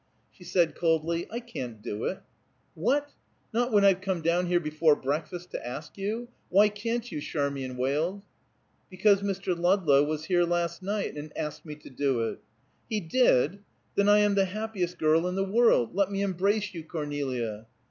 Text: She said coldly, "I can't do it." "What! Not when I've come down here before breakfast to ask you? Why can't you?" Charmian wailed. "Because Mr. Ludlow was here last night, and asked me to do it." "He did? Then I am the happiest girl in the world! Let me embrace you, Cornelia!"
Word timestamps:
She 0.31 0.43
said 0.43 0.73
coldly, 0.73 1.27
"I 1.29 1.39
can't 1.39 1.79
do 1.79 2.05
it." 2.05 2.23
"What! 2.73 3.11
Not 3.53 3.71
when 3.71 3.85
I've 3.85 4.01
come 4.01 4.23
down 4.23 4.47
here 4.47 4.59
before 4.59 4.95
breakfast 4.95 5.51
to 5.51 5.63
ask 5.63 5.95
you? 5.95 6.27
Why 6.49 6.69
can't 6.69 7.11
you?" 7.11 7.21
Charmian 7.21 7.77
wailed. 7.77 8.23
"Because 8.89 9.21
Mr. 9.21 9.55
Ludlow 9.55 10.03
was 10.03 10.25
here 10.25 10.43
last 10.43 10.81
night, 10.81 11.15
and 11.17 11.31
asked 11.37 11.67
me 11.67 11.75
to 11.75 11.91
do 11.91 12.21
it." 12.31 12.39
"He 12.89 12.99
did? 12.99 13.59
Then 13.93 14.09
I 14.09 14.17
am 14.21 14.33
the 14.33 14.45
happiest 14.45 14.97
girl 14.97 15.27
in 15.27 15.35
the 15.35 15.43
world! 15.45 15.93
Let 15.93 16.09
me 16.09 16.23
embrace 16.23 16.73
you, 16.73 16.83
Cornelia!" 16.83 17.67